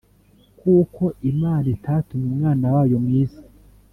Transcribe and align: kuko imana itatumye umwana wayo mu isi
kuko 0.59 1.03
imana 1.31 1.67
itatumye 1.75 2.27
umwana 2.31 2.65
wayo 2.73 2.97
mu 3.03 3.09
isi 3.23 3.43